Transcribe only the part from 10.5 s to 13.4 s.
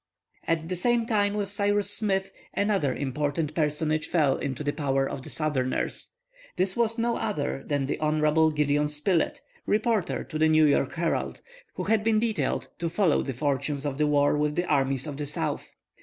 York Herald, who had been detailed to follow the